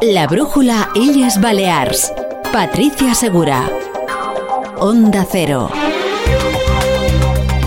[0.00, 2.12] La brújula Illes Balears.
[2.52, 3.68] Patricia Segura.
[4.78, 5.68] Onda Cero.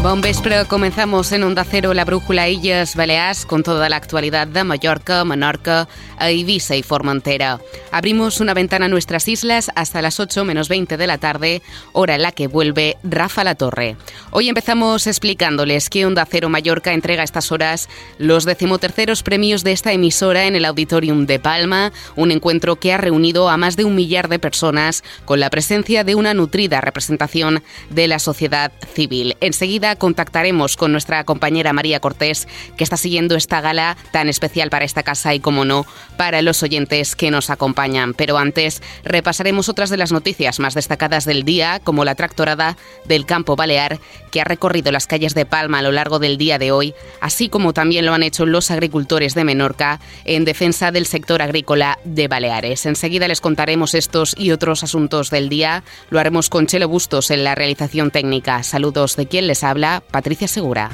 [0.02, 4.64] Bon vespre, comenzamos en Onda Cero la brújula Illes Balears con toda la actualidad de
[4.64, 5.88] Mallorca, Menorca,
[6.20, 7.60] Ibiza y Formentera.
[7.92, 11.62] Abrimos una ventana a nuestras islas hasta las 8 menos 20 de la tarde,
[11.94, 13.96] hora en la que vuelve Rafa La Torre.
[14.32, 19.72] Hoy empezamos explicándoles que Onda Cero Mallorca entrega a estas horas los decimoterceros premios de
[19.72, 23.86] esta emisora en el Auditorium de Palma, un encuentro que ha reunido a más de
[23.86, 27.62] un millar de personas con la presencia de una nutrida representación
[27.92, 29.38] de la sociedad civil.
[29.42, 34.86] Enseguida contactaremos con nuestra compañera María Cortés, que está siguiendo esta gala tan especial para
[34.86, 35.86] esta casa y, como no,
[36.18, 38.14] para los oyentes que nos acompañan.
[38.14, 43.26] Pero antes repasaremos otras de las noticias más destacadas del día, como la tractorada del
[43.26, 44.00] campo balear
[44.32, 47.50] que ha recorrido las calles de Palma a lo largo del día de hoy, así
[47.50, 52.28] como también lo han hecho los agricultores de Menorca en defensa del sector agrícola de
[52.28, 52.86] Baleares.
[52.86, 55.84] Enseguida les contaremos estos y otros asuntos del día.
[56.10, 58.64] Lo haremos con Chelo Bustos en la realización técnica.
[58.64, 59.81] Saludos de quien les habla,
[60.12, 60.92] Patricia Segura.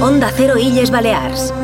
[0.00, 1.54] Onda Cero Illes Balears.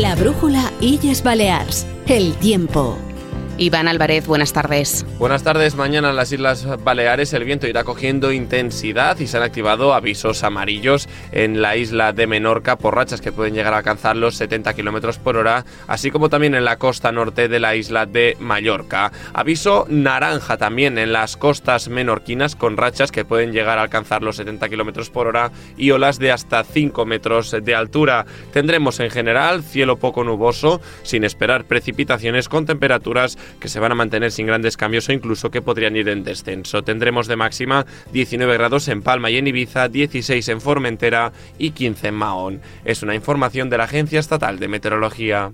[0.00, 1.86] La brújula Illes Balears.
[2.06, 3.07] El tiempo.
[3.60, 5.04] Iván Álvarez, buenas tardes.
[5.18, 5.74] Buenas tardes.
[5.74, 10.44] Mañana en las Islas Baleares el viento irá cogiendo intensidad y se han activado avisos
[10.44, 14.74] amarillos en la isla de Menorca por rachas que pueden llegar a alcanzar los 70
[14.74, 19.10] kilómetros por hora, así como también en la costa norte de la isla de Mallorca.
[19.32, 24.36] Aviso naranja también en las costas menorquinas con rachas que pueden llegar a alcanzar los
[24.36, 28.24] 70 kilómetros por hora y olas de hasta 5 metros de altura.
[28.52, 33.94] Tendremos en general cielo poco nuboso, sin esperar precipitaciones con temperaturas que se van a
[33.94, 36.82] mantener sin grandes cambios o incluso que podrían ir en descenso.
[36.82, 42.08] Tendremos de máxima 19 grados en Palma y en Ibiza, 16 en Formentera y 15
[42.08, 42.60] en Mahón.
[42.84, 45.52] Es una información de la Agencia Estatal de Meteorología.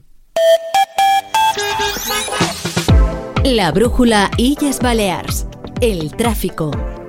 [3.45, 5.47] La brújula Illes Balears.
[5.81, 7.04] El tráfico.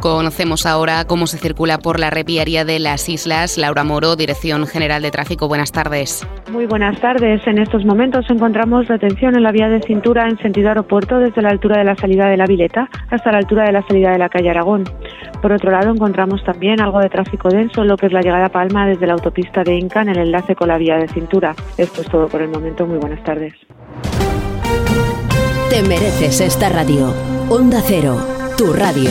[0.00, 3.58] Conocemos ahora cómo se circula por la repiaría de las islas.
[3.58, 5.48] Laura Moro, Dirección General de Tráfico.
[5.48, 6.26] Buenas tardes.
[6.50, 7.44] Muy buenas tardes.
[7.46, 11.48] En estos momentos encontramos retención en la vía de cintura en sentido aeropuerto desde la
[11.48, 14.28] altura de la salida de la Vileta hasta la altura de la salida de la
[14.28, 14.84] calle Aragón.
[15.42, 18.48] Por otro lado, encontramos también algo de tráfico denso, lo que es la llegada a
[18.50, 21.54] Palma desde la autopista de Inca en el enlace con la vía de cintura.
[21.76, 22.86] Esto es todo por el momento.
[22.86, 23.54] Muy buenas tardes.
[25.70, 27.12] Te mereces esta radio.
[27.50, 28.16] Onda Cero,
[28.56, 29.10] tu radio.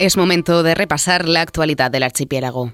[0.00, 2.72] Es momento de repasar la actualidad del archipiélago.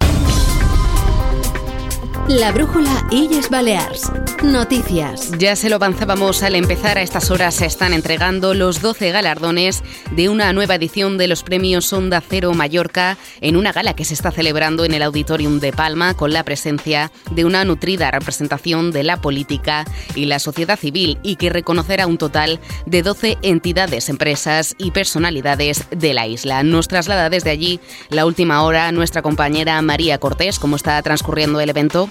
[2.28, 4.10] La brújula Illes Balears.
[4.42, 5.30] Noticias.
[5.38, 9.84] Ya se lo avanzábamos al empezar, a estas horas se están entregando los 12 galardones
[10.10, 14.14] de una nueva edición de los premios Onda Cero Mallorca en una gala que se
[14.14, 19.04] está celebrando en el Auditorium de Palma con la presencia de una nutrida representación de
[19.04, 19.84] la política
[20.16, 25.86] y la sociedad civil y que reconocerá un total de 12 entidades, empresas y personalidades
[25.90, 26.64] de la isla.
[26.64, 27.78] Nos traslada desde allí
[28.10, 30.58] la última hora nuestra compañera María Cortés.
[30.58, 32.10] ¿Cómo está transcurriendo el evento?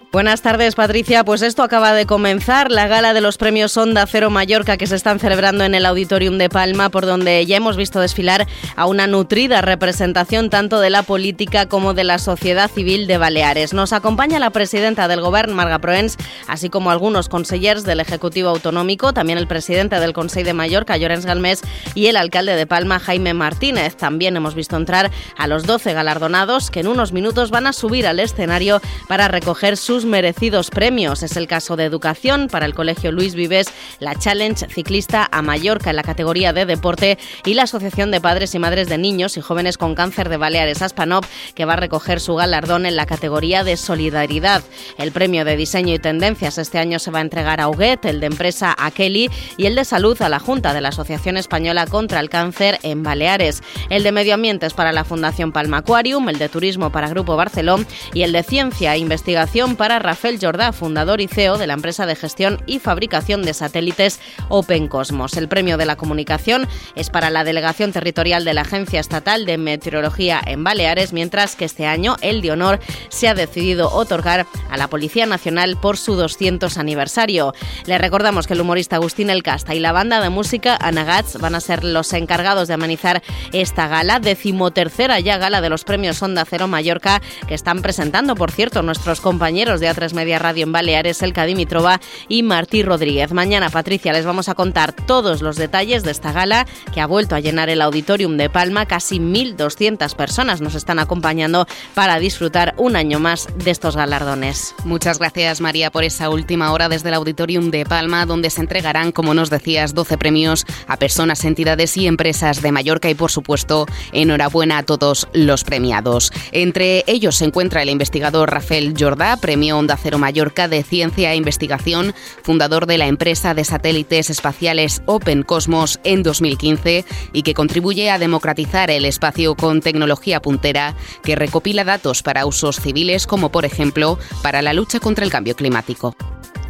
[0.11, 1.23] Buenas tardes, Patricia.
[1.23, 4.97] Pues esto acaba de comenzar, la gala de los premios Onda Cero Mallorca que se
[4.97, 8.45] están celebrando en el Auditorium de Palma, por donde ya hemos visto desfilar
[8.75, 13.73] a una nutrida representación tanto de la política como de la sociedad civil de Baleares.
[13.73, 19.13] Nos acompaña la presidenta del Gobierno, Marga Proens, así como algunos consellers del Ejecutivo Autonómico,
[19.13, 21.61] también el presidente del Consejo de Mallorca, Llorens Galmés,
[21.95, 23.95] y el alcalde de Palma, Jaime Martínez.
[23.95, 28.07] También hemos visto entrar a los 12 galardonados que en unos minutos van a subir
[28.07, 31.23] al escenario para recoger sus merecidos premios.
[31.23, 33.67] Es el caso de educación para el Colegio Luis Vives,
[33.99, 38.55] la Challenge Ciclista a Mallorca en la categoría de deporte y la Asociación de Padres
[38.55, 41.25] y Madres de Niños y Jóvenes con Cáncer de Baleares Aspanop,
[41.55, 44.63] que va a recoger su galardón en la categoría de solidaridad.
[44.97, 48.19] El premio de diseño y tendencias este año se va a entregar a Huguet, el
[48.19, 51.85] de empresa a Kelly y el de salud a la Junta de la Asociación Española
[51.87, 53.61] contra el Cáncer en Baleares.
[53.89, 57.35] El de medio ambiente es para la Fundación Palma Aquarium, el de turismo para Grupo
[57.35, 61.73] Barcelón y el de ciencia e investigación para Rafael Jordá, fundador y CEO de la
[61.73, 65.37] empresa de gestión y fabricación de satélites Open Cosmos.
[65.37, 69.57] El premio de la comunicación es para la delegación territorial de la Agencia Estatal de
[69.57, 72.79] Meteorología en Baleares, mientras que este año el de honor
[73.09, 77.53] se ha decidido otorgar a la Policía Nacional por su 200 aniversario.
[77.85, 81.55] Le recordamos que el humorista Agustín El Casta y la banda de música Anagats van
[81.55, 83.21] a ser los encargados de amenizar
[83.51, 88.51] esta gala, decimotercera ya gala de los premios Onda Cero Mallorca, que están presentando, por
[88.51, 91.99] cierto, nuestros compañeros de A3 Media Radio en Baleares, Elka Dimitrova
[92.29, 93.33] y Martí Rodríguez.
[93.33, 97.35] Mañana, Patricia, les vamos a contar todos los detalles de esta gala que ha vuelto
[97.35, 98.85] a llenar el Auditorium de Palma.
[98.85, 104.73] Casi 1.200 personas nos están acompañando para disfrutar un año más de estos galardones.
[104.85, 109.11] Muchas gracias, María, por esa última hora desde el Auditorium de Palma, donde se entregarán,
[109.11, 113.87] como nos decías, 12 premios a personas, entidades y empresas de Mallorca y, por supuesto,
[114.11, 116.31] enhorabuena a todos los premiados.
[116.51, 121.35] Entre ellos se encuentra el investigador Rafael Jordá, Premio Onda Cero Mallorca de Ciencia e
[121.35, 122.13] Investigación,
[122.43, 128.19] fundador de la empresa de satélites espaciales Open Cosmos en 2015 y que contribuye a
[128.19, 134.17] democratizar el espacio con tecnología puntera que recopila datos para usos civiles como por ejemplo
[134.41, 136.15] para la lucha contra el cambio climático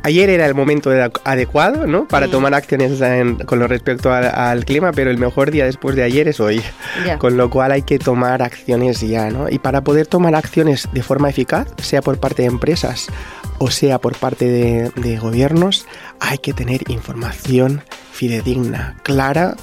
[0.03, 0.91] ayer era el momento
[1.23, 2.07] adecuado ¿no?
[2.07, 3.01] para tomar acciones
[3.45, 6.61] con lo respecto al, clima, pero el mejor día después de ayer es hoy.
[7.19, 9.29] Con lo cual hay que tomar acciones ya.
[9.29, 9.49] ¿no?
[9.49, 13.07] Y para poder tomar acciones de forma eficaz, sea por parte de empresas
[13.57, 15.85] o sea por parte de gobiernos,
[16.19, 17.83] hay que tener información
[18.21, 19.55] fidedigna, clara,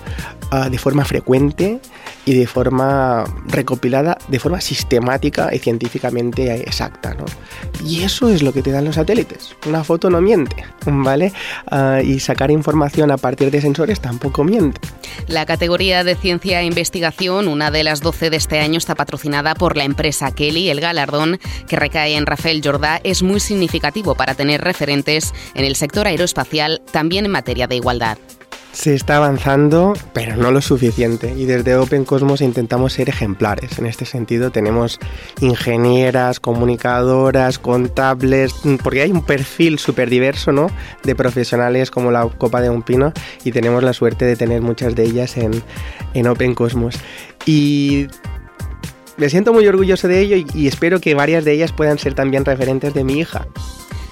[0.50, 1.78] ah, de forma frecuente
[2.24, 7.14] y de forma recopilada, de forma sistemática y científicamente exacta.
[7.14, 7.24] ¿no?
[7.86, 9.54] Y eso es lo que te dan los satélites.
[9.64, 10.56] Una foto no miente,
[10.86, 11.32] ¿vale?
[11.70, 14.80] Ah, y sacar información a partir de sensores tampoco miente.
[15.28, 19.54] La categoría de ciencia e investigación, una de las 12 de este año, está patrocinada
[19.54, 20.68] por la empresa Kelly.
[20.68, 21.38] El galardón
[21.68, 26.82] que recae en Rafael Jordá es muy significativo para tener referentes en el sector aeroespacial,
[26.90, 28.18] también en materia de igualdad.
[28.72, 31.34] Se está avanzando, pero no lo suficiente.
[31.36, 33.78] Y desde Open Cosmos intentamos ser ejemplares.
[33.78, 35.00] En este sentido, tenemos
[35.40, 40.70] ingenieras, comunicadoras, contables, porque hay un perfil súper diverso ¿no?
[41.02, 43.12] de profesionales como la Copa de un Pino
[43.42, 45.62] y tenemos la suerte de tener muchas de ellas en,
[46.14, 46.94] en Open Cosmos.
[47.46, 48.06] Y
[49.16, 52.44] me siento muy orgulloso de ello y espero que varias de ellas puedan ser también
[52.44, 53.46] referentes de mi hija.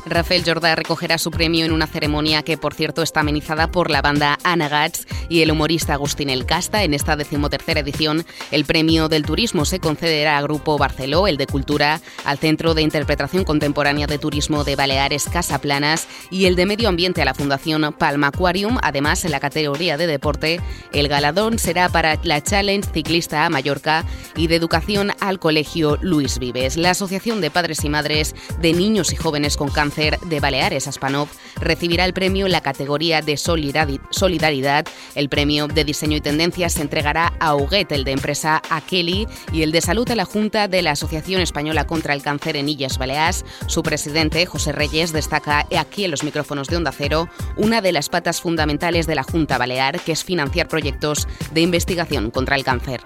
[0.06, 4.02] Rafael Jordá recogerá su premio en una ceremonia que, por cierto, está amenizada por la
[4.02, 6.84] banda Anagats y el humorista Agustín El Casta.
[6.84, 11.46] En esta decimotercera edición, el premio del turismo se concederá al Grupo Barceló, el de
[11.46, 16.66] Cultura, al Centro de Interpretación Contemporánea de Turismo de Baleares Casa Planas y el de
[16.66, 18.78] Medio Ambiente a la Fundación Palma Aquarium.
[18.82, 20.60] Además, en la categoría de deporte,
[20.92, 24.04] el galadón será para la Challenge Ciclista a Mallorca
[24.36, 26.76] y de Educación al Colegio Luis Vives.
[26.76, 31.28] La Asociación de Padres y Madres de Niños y Jóvenes con Cáncer de Baleares, Aspanov,
[31.60, 34.86] recibirá el premio en la categoría de Solidaridad.
[35.16, 39.62] El premio de Diseño y Tendencias se entregará a Huguet, el de empresa Akeli, y
[39.62, 42.98] el de Salud a la Junta de la Asociación Española contra el Cáncer en Illes
[42.98, 43.44] Baleares.
[43.66, 48.10] Su presidente, José Reyes, destaca aquí en los micrófonos de Onda Cero una de las
[48.10, 53.00] patas fundamentales de la Junta Balear, que es financiar proyectos de investigación contra el cáncer.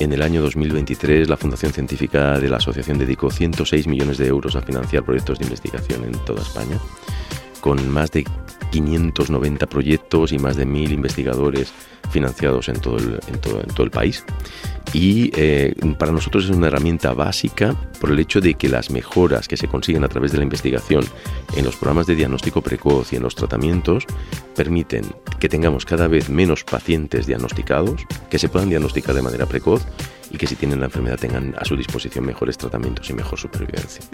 [0.00, 4.56] En el año 2023, la Fundación Científica de la Asociación dedicó 106 millones de euros
[4.56, 6.76] a financiar proyectos de investigación en toda España,
[7.60, 8.26] con más de
[8.70, 11.72] 590 proyectos y más de 1.000 investigadores
[12.10, 14.24] financiados en todo el, en todo, en todo el país.
[14.92, 19.48] Y eh, para nosotros es una herramienta básica por el hecho de que las mejoras
[19.48, 21.04] que se consiguen a través de la investigación
[21.56, 24.04] en los programas de diagnóstico precoz y en los tratamientos
[24.54, 25.04] permiten
[25.40, 29.82] que tengamos cada vez menos pacientes diagnosticados, que se puedan diagnosticar de manera precoz
[30.30, 34.04] y que si tienen la enfermedad tengan a su disposición mejores tratamientos y mejor supervivencia.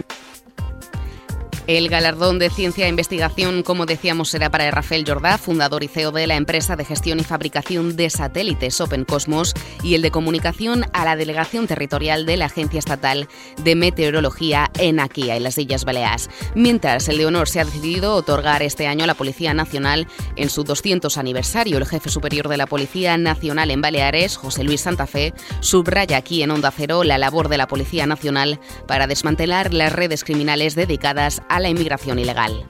[1.69, 6.13] El galardón de ciencia e investigación, como decíamos, será para Rafael Jordá, fundador y CEO
[6.13, 10.87] de la empresa de gestión y fabricación de satélites Open Cosmos, y el de comunicación
[10.95, 13.29] a la delegación territorial de la Agencia Estatal
[13.63, 16.31] de Meteorología en Aquía, en las Islas Baleares.
[16.55, 20.49] Mientras el de honor se ha decidido otorgar este año a la Policía Nacional en
[20.49, 25.07] su 200 aniversario, el jefe superior de la Policía Nacional en Baleares, José Luis Santa
[25.07, 29.93] Fe, subraya aquí en Onda Cero la labor de la Policía Nacional para desmantelar las
[29.93, 32.67] redes criminales dedicadas la inmigración ilegal.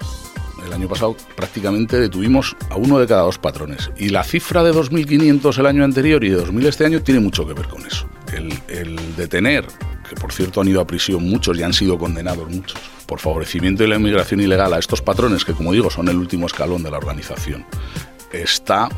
[0.65, 3.91] El año pasado prácticamente detuvimos a uno de cada dos patrones.
[3.97, 7.47] Y la cifra de 2.500 el año anterior y de 2.000 este año tiene mucho
[7.47, 8.07] que ver con eso.
[8.33, 9.65] El, detener,
[10.09, 13.83] que por cierto han ido a prisión muchos y han sido condenados muchos, por favorecimiento
[13.83, 16.91] de la inmigración ilegal a estos patrones, que como digo son el último escalón de
[16.91, 17.65] la organización,
[18.31, 18.89] está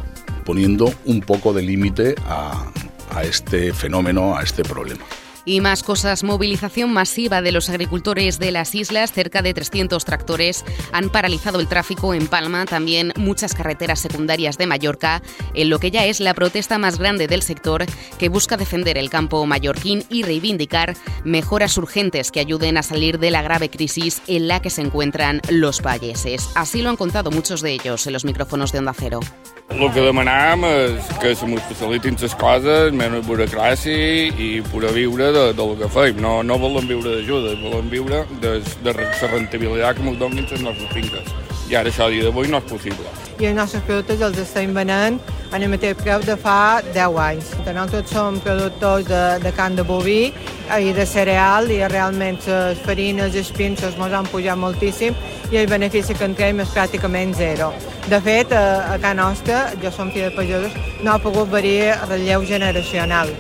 [0.45, 5.05] poniendo un poco de límite a este fenómeno, a este problema.
[5.45, 10.65] Y más cosas, movilización masiva de los agricultores de las islas, cerca de 300 tractores
[10.93, 15.23] han paralizado el tráfico en Palma, también muchas carreteras secundarias de Mallorca,
[15.55, 17.87] en lo que ya es la protesta más grande del sector
[18.19, 23.31] que busca defender el campo mallorquín y reivindicar mejoras urgentes que ayuden a salir de
[23.31, 26.51] la grave crisis en la que se encuentran los valleses.
[26.55, 29.21] Así lo han contado muchos de ellos en los micrófonos de Onda Cero.
[29.71, 35.31] El que demanam és que se mos facilitin les coses, menys burocràcia i poder viure
[35.33, 36.19] de, del que feim.
[36.21, 40.65] No, no volem viure d'ajuda, volem viure de, de la rentabilitat que ens donin les
[40.67, 41.31] nostres finques.
[41.71, 43.15] I ara això a dia d'avui no és possible.
[43.39, 45.21] I els nostres productes els estem venent
[45.59, 47.51] el mateix preu de fa 10 anys.
[47.67, 50.31] Nosaltres som productors de, de can de boví
[50.79, 55.17] i de cereal i realment les farines, els pinços ens han pujat moltíssim
[55.51, 57.73] i el benefici que en traiem és pràcticament zero.
[58.09, 61.97] De fet, a, a casa nostra, jo som fill de pagesos, no ha pogut venir
[62.07, 63.35] relleu generacional.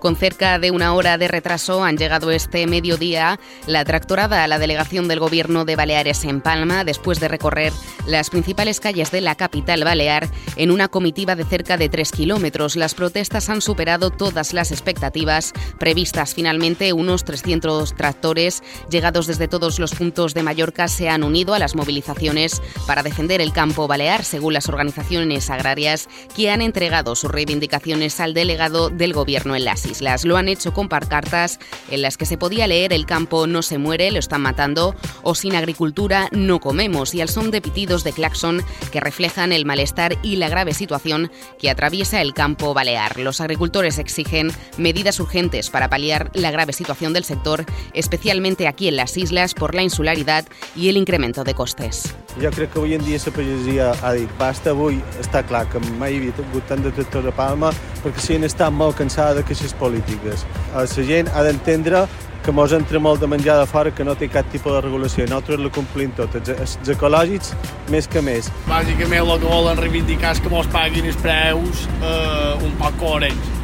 [0.00, 4.58] Con cerca de una hora de retraso han llegado este mediodía la tractorada a la
[4.58, 7.70] delegación del Gobierno de Baleares en Palma después de recorrer
[8.06, 10.26] las principales calles de la capital balear
[10.56, 12.76] en una comitiva de cerca de tres kilómetros.
[12.76, 16.34] Las protestas han superado todas las expectativas previstas.
[16.34, 21.58] Finalmente, unos 300 tractores llegados desde todos los puntos de Mallorca se han unido a
[21.58, 27.30] las movilizaciones para defender el campo balear, según las organizaciones agrarias que han entregado sus
[27.30, 30.24] reivindicaciones al delegado del Gobierno en las islas.
[30.24, 31.58] Lo han hecho con parcartas
[31.90, 35.34] en las que se podía leer el campo no se muere, lo están matando o
[35.34, 40.16] sin agricultura no comemos y al son de pitidos de claxon que reflejan el malestar
[40.22, 43.18] y la grave situación que atraviesa el campo balear.
[43.18, 48.96] Los agricultores exigen medidas urgentes para paliar la grave situación del sector, especialmente aquí en
[48.96, 50.44] las islas por la insularidad
[50.76, 52.14] y el incremento de costes.
[52.38, 55.80] Jo crec que avui en dia la pagesia ha dit basta, avui està clar que
[55.98, 57.72] mai havia hagut tant de Palma
[58.04, 60.44] perquè si han estat molt cansada de queixes polítiques.
[60.74, 62.06] La gent ha d'entendre
[62.44, 65.26] que mos entra molt de menjar de fora que no té cap tipus de regulació.
[65.28, 67.52] Nosaltres la complim tot, els, els ecològics
[67.92, 68.48] més que més.
[68.68, 73.56] Bàsicament el que volen reivindicar és que mos paguin els preus eh, un poc coherents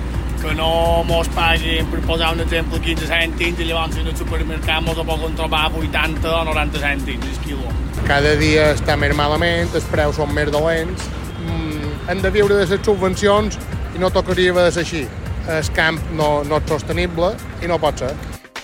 [0.42, 4.85] que no mos paguin, per posar un exemple, 15 cèntims i llavors en el supermercat
[4.85, 7.73] mos poden trobar 80 o 90 cèntims el quilo.
[8.06, 11.08] Cada dia està més malament, els preus són més dolents,
[11.40, 13.58] mm, hem de viure de les subvencions
[13.96, 15.06] i no tocaria de ser així.
[15.48, 18.14] El camp no, sostenible i no pot ser.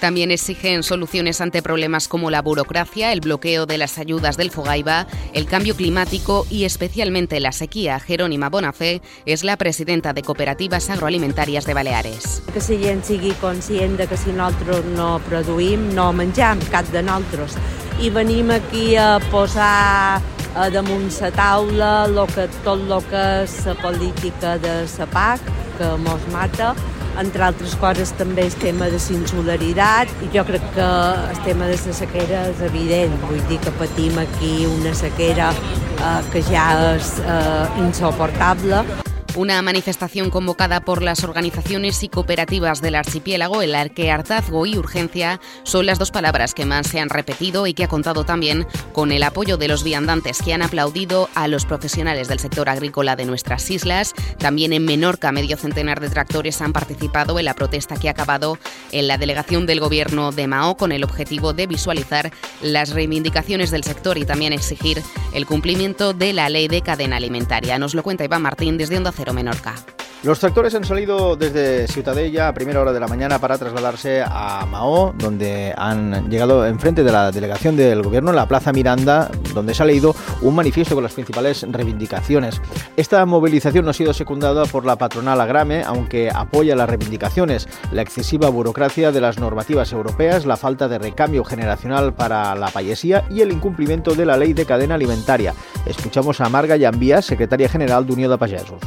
[0.02, 5.06] También exigen soluciones ante problemas como la burocracia, el bloqueo de las ayudas del Fogaiba,
[5.32, 8.00] el cambio climático y especialmente la sequía.
[8.00, 12.42] Jerónima Bonafé és la presidenta de Cooperativas Agroalimentàries de Baleares.
[12.50, 17.54] Que gent sigui conscient de que si nosaltres no produïm, no menjam cap de nosaltres.
[18.02, 20.18] I venim aquí a posar
[20.54, 25.40] a damunt la taula lo que, tot el que és la política de la PAC,
[25.78, 26.74] que mos mata,
[27.20, 30.88] entre altres coses també el tema de l'insularitat i jo crec que
[31.34, 36.20] el tema de la sequera és evident, vull dir que patim aquí una sequera eh,
[36.32, 38.84] que ja és eh, insoportable
[39.34, 44.76] Una manifestación convocada por las organizaciones y cooperativas del archipiélago en la que hartazgo y
[44.76, 48.66] urgencia son las dos palabras que más se han repetido y que ha contado también
[48.92, 53.16] con el apoyo de los viandantes que han aplaudido a los profesionales del sector agrícola
[53.16, 54.12] de nuestras islas.
[54.36, 58.58] También en Menorca, medio centenar de tractores han participado en la protesta que ha acabado
[58.92, 63.82] en la delegación del gobierno de Mao con el objetivo de visualizar las reivindicaciones del
[63.82, 67.78] sector y también exigir el cumplimiento de la ley de cadena alimentaria.
[67.78, 69.74] Nos lo cuenta Iván Martín desde Onda Menorca.
[70.22, 74.64] Los tractores han salido desde Ciutadella a primera hora de la mañana para trasladarse a
[74.66, 79.74] Mao, donde han llegado enfrente de la delegación del gobierno en la Plaza Miranda, donde
[79.74, 82.62] se ha leído un manifiesto con las principales reivindicaciones.
[82.96, 88.02] Esta movilización no ha sido secundada por la patronal Agrame, aunque apoya las reivindicaciones, la
[88.02, 93.40] excesiva burocracia de las normativas europeas, la falta de recambio generacional para la payesía y
[93.40, 95.52] el incumplimiento de la ley de cadena alimentaria.
[95.84, 98.80] Escuchamos a Marga Llambia, secretaria general de Unió de Pagesos.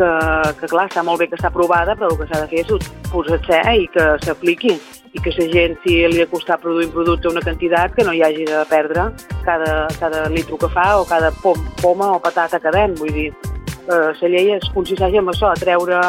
[0.00, 0.10] Que,
[0.56, 2.86] que clar, està molt bé que està aprovada, però el que s'ha de fer és
[3.10, 4.78] posar-se i que s'apliqui
[5.12, 8.14] i que la gent, si li ha costat produir un producte una quantitat, que no
[8.14, 9.08] hi hagi de perdre
[9.44, 12.94] cada, cada litro que fa o cada pom, poma o patata que ven.
[12.96, 13.28] Vull dir,
[13.90, 16.00] eh, la llei es consisteix en això, a treure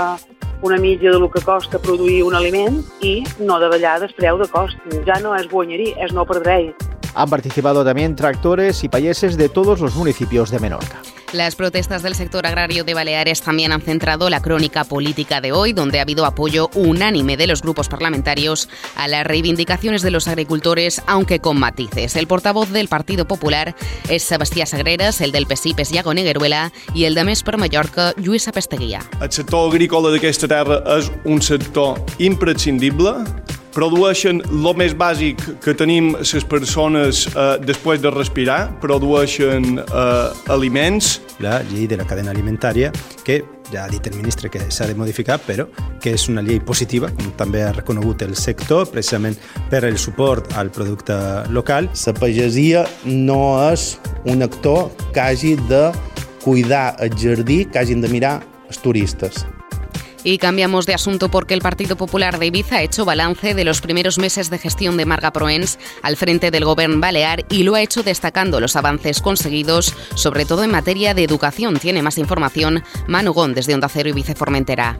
[0.61, 4.77] una mitja del que costa produir un aliment i no davallar el preu de cost.
[5.07, 6.59] Ja no és guanyerí, és no perdre
[7.15, 11.01] Han participado también tractores y payeses de todos los municipios de Menorca.
[11.33, 15.71] Las protestas del sector agrario de Baleares también han centrado la crónica política de hoy,
[15.71, 21.01] donde ha habido apoyo unánime de los grupos parlamentarios a las reivindicaciones de los agricultores,
[21.07, 22.17] aunque con matices.
[22.17, 23.75] El portavoz del Partido Popular
[24.09, 28.11] es Sebastián Sagreras, el del PSIP és Iago Negueruela i el de Més per Mallorca,
[28.19, 28.99] Lluís Apesteguia.
[29.21, 33.15] El sector agrícola d'aquesta terra és un sector imprescindible
[33.75, 41.19] produeixen el més bàsic que tenim les persones eh, després de respirar, produeixen eh, aliments.
[41.41, 42.91] La llei de la cadena alimentària,
[43.25, 45.65] que ja ha dit el ministre que s'ha de modificar, però
[46.03, 49.39] que és una llei positiva, com també ha reconegut el sector, precisament
[49.71, 51.17] per el suport al producte
[51.49, 51.89] local.
[52.05, 53.95] La pagesia no és
[54.29, 55.89] un actor que hagi de
[56.43, 59.45] cuidar el jardí, que hagin de mirar els turistes.
[60.23, 63.81] Y cambiamos de asunto porque el Partido Popular de Ibiza ha hecho balance de los
[63.81, 67.81] primeros meses de gestión de Marga Proens al frente del Gobierno Balear y lo ha
[67.81, 71.77] hecho destacando los avances conseguidos, sobre todo en materia de educación.
[71.77, 74.99] Tiene más información Manu Gón desde Onda Cero y Formentera.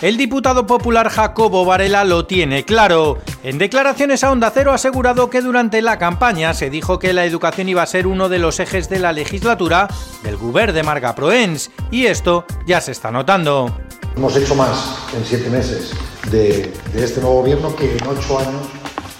[0.00, 3.18] El diputado popular Jacobo Varela lo tiene claro.
[3.42, 7.24] En declaraciones a Onda Cero ha asegurado que durante la campaña se dijo que la
[7.24, 9.88] educación iba a ser uno de los ejes de la legislatura
[10.22, 13.74] del Gobierno de Marga Proens y esto ya se está notando.
[14.16, 15.92] Hemos hecho más en siete meses
[16.30, 18.62] de, este nuevo gobierno que en ocho años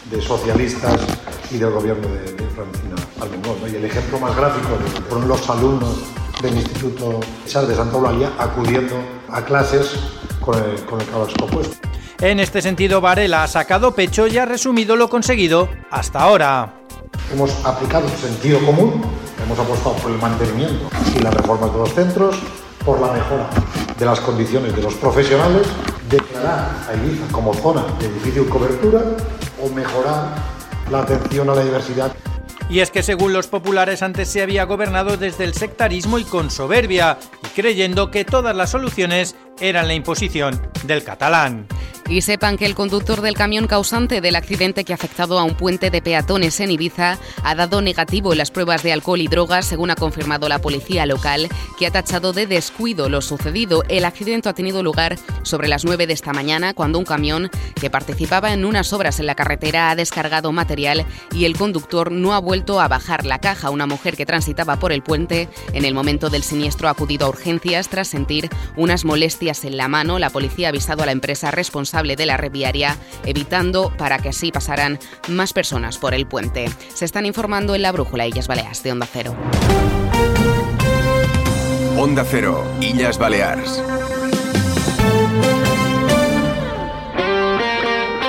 [0.09, 1.01] de socialistas
[1.51, 3.57] y del gobierno de, Francina Almengón.
[3.73, 4.69] Y el ejemplo más gráfico
[5.09, 5.97] fueron los alumnos
[6.41, 8.95] del Instituto Char de Santa Eulalia acudiendo
[9.29, 9.97] a clases
[10.41, 11.77] con el, con el puesto.
[12.21, 16.73] En este sentido, Varela ha sacado pecho y ha resumido lo conseguido hasta ahora.
[17.33, 19.03] Hemos aplicado sentido común,
[19.45, 22.37] hemos apostado por el mantenimiento y las reformas de los centros,
[22.85, 23.51] por la mejora
[23.99, 25.67] de las condiciones de los profesionales,
[26.09, 29.03] declarar a Ibiza como zona de difícil cobertura
[29.63, 30.35] o mejorar
[30.91, 32.13] la atención a la diversidad.
[32.69, 36.51] Y es que según los populares antes se había gobernado desde el sectarismo y con
[36.51, 41.67] soberbia, y creyendo que todas las soluciones eran la imposición del catalán.
[42.07, 45.55] Y sepan que el conductor del camión causante del accidente que ha afectado a un
[45.55, 49.65] puente de peatones en Ibiza ha dado negativo en las pruebas de alcohol y drogas,
[49.65, 53.85] según ha confirmado la policía local, que ha tachado de descuido lo sucedido.
[53.89, 57.89] El accidente ha tenido lugar sobre las 9 de esta mañana, cuando un camión que
[57.89, 62.39] participaba en unas obras en la carretera ha descargado material y el conductor no ha
[62.39, 63.71] vuelto a bajar la caja.
[63.71, 67.31] Una mujer que transitaba por el puente en el momento del siniestro ha acudido a
[67.31, 70.19] urgencias tras sentir unas molestias en la mano.
[70.19, 74.50] La policía ha avisado a la empresa responsable de la reviaria, evitando para que así
[74.50, 76.68] pasaran más personas por el puente.
[76.92, 79.37] Se están informando en la Brújula Illas Baleares de Onda Cero.
[81.96, 83.80] Onda Cero, Illas Baleares.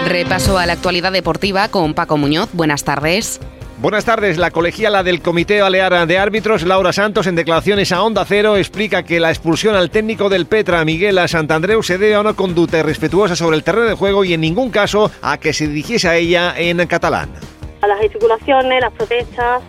[0.06, 2.50] Repaso a la actualidad deportiva con Paco Muñoz.
[2.54, 3.40] Buenas tardes.
[3.78, 4.38] Buenas tardes.
[4.38, 9.04] La colegiala del Comité Balear de Árbitros, Laura Santos, en declaraciones a Onda Cero, explica
[9.04, 13.36] que la expulsión al técnico del Petra, Miguel Santandreu, se debe a una conducta irrespetuosa
[13.36, 16.54] sobre el terreno de juego y en ningún caso a que se dirigiese a ella
[16.58, 17.34] en catalán.
[17.82, 19.62] A las gesticulaciones, las protestas,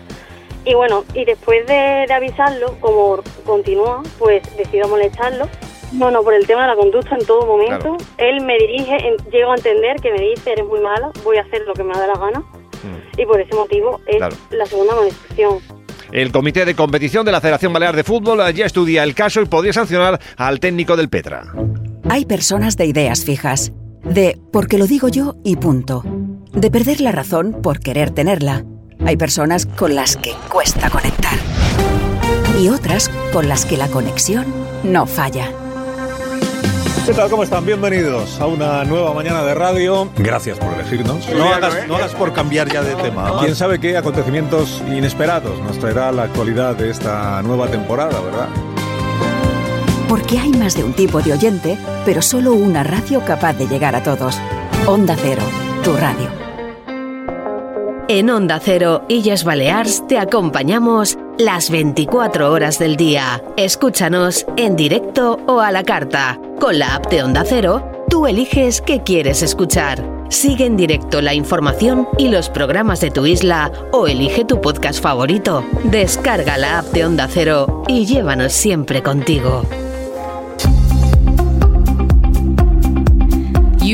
[0.65, 5.49] y bueno, y después de, avisarlo, como continúa, pues decido molestarlo.
[5.93, 7.97] No, no, por el tema de la conducta en todo momento.
[8.19, 11.63] Él me dirige, llego a entender que me dice, eres muy mala, voy a hacer
[11.67, 12.45] lo que me da la gana
[13.17, 15.59] y por ese motivo es la segunda manifestación.
[16.13, 19.47] El Comité de Competición de la Federación Balear de Fútbol ya estudia el caso y
[19.47, 21.53] podría sancionar al técnico del Petra.
[22.09, 23.73] Hay personas de ideas fijas,
[24.05, 26.03] de porque lo digo yo y punto,
[26.53, 28.65] de perder la razón por querer tenerla.
[29.05, 31.39] Hay personas con las que cuesta conectar
[32.59, 34.47] y otras con las que la conexión
[34.83, 35.51] no falla.
[37.07, 37.31] ¿Qué tal?
[37.31, 37.65] ¿Cómo están?
[37.65, 40.11] Bienvenidos a una nueva mañana de radio.
[40.17, 41.29] Gracias por elegirnos.
[41.29, 43.39] No hagas, por cambiar ya de tema.
[43.39, 48.49] Quién sabe qué acontecimientos inesperados nos traerá la actualidad de esta nueva temporada, ¿verdad?
[50.09, 53.95] Porque hay más de un tipo de oyente, pero solo una radio capaz de llegar
[53.95, 54.37] a todos.
[54.87, 55.43] Onda Cero,
[55.85, 56.29] tu radio.
[58.09, 63.45] En Onda Cero, Illes Balears, te acompañamos las 24 horas del día.
[63.57, 66.41] Escúchanos en directo o a la carta.
[66.61, 70.03] Con la app de Onda Cero, tú eliges qué quieres escuchar.
[70.31, 75.01] Sigue en directo la información y los programas de tu isla o elige tu podcast
[75.03, 75.65] favorito.
[75.85, 79.63] Descarga la app de Onda Cero y llévanos siempre contigo.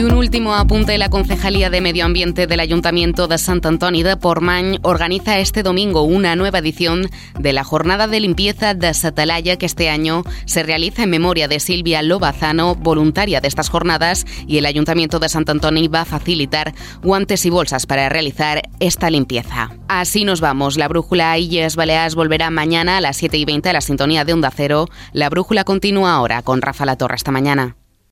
[0.03, 4.17] Y un último apunte, la Concejalía de Medio Ambiente del Ayuntamiento de Sant Antoni de
[4.17, 9.67] Portmany organiza este domingo una nueva edición de la Jornada de Limpieza de Satalaya que
[9.67, 14.67] este año se realiza en memoria de Silvia Lobazano, voluntaria de estas jornadas, y el
[14.67, 19.71] Ayuntamiento de Sant Antoni va a facilitar guantes y bolsas para realizar esta limpieza.
[19.87, 20.79] Así nos vamos.
[20.79, 24.33] La brújula Illes Baleares volverá mañana a las 7 y 20 a la sintonía de
[24.33, 24.89] Onda Cero.
[25.13, 27.77] La brújula continúa ahora con Rafa La esta mañana.